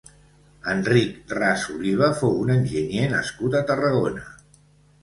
Enric 0.71 1.35
Ras 1.39 1.67
Oliva 1.75 2.09
fou 2.23 2.35
un 2.47 2.53
enginyer 2.57 3.05
nascut 3.17 3.61
a 3.63 3.67
Tarragona 3.71 4.27